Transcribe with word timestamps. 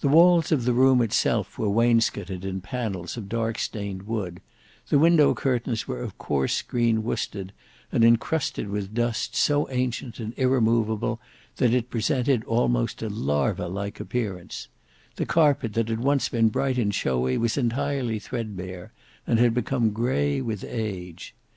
The 0.00 0.06
wails 0.08 0.52
of 0.52 0.64
the 0.64 0.72
room 0.72 1.02
itself 1.02 1.58
were 1.58 1.66
waincsotted 1.68 2.44
in 2.44 2.60
pannels 2.60 3.16
of 3.16 3.28
dark 3.28 3.58
stained 3.58 4.04
wood; 4.04 4.40
the 4.90 4.98
window 5.00 5.34
curtains 5.34 5.88
were 5.88 5.98
of 6.02 6.18
coarse 6.18 6.62
green 6.62 7.02
worsted, 7.02 7.52
and 7.90 8.04
encrusted 8.04 8.68
with 8.68 8.94
dust 8.94 9.34
so 9.34 9.68
ancient 9.70 10.20
and 10.20 10.34
irremovable, 10.36 11.20
that 11.56 11.74
it 11.74 11.90
presented 11.90 12.44
almost 12.44 13.02
a 13.02 13.08
lava 13.08 13.66
like 13.66 13.98
appearance; 13.98 14.68
the 15.16 15.26
carpet 15.26 15.72
that 15.72 15.88
had 15.88 15.98
once 15.98 16.28
been 16.28 16.48
bright 16.48 16.78
and 16.78 16.94
showy, 16.94 17.36
was 17.36 17.58
entirely 17.58 18.20
threadbare, 18.20 18.92
and 19.26 19.40
had 19.40 19.52
become 19.52 19.90
grey 19.90 20.40
with 20.40 20.62
age. 20.62 21.34